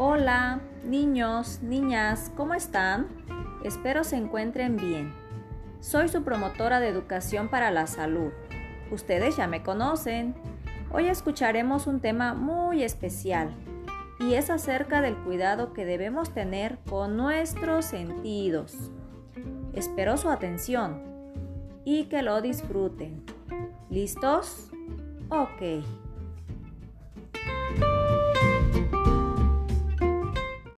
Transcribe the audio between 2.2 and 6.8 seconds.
¿cómo están? Espero se encuentren bien. Soy su promotora